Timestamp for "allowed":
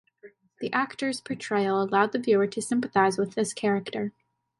1.83-2.11